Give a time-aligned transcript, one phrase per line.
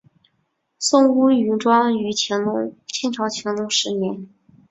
[0.79, 4.27] 松坞云庄建于清朝乾隆十年。